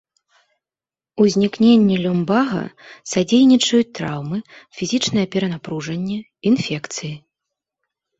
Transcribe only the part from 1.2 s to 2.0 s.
Узнікненню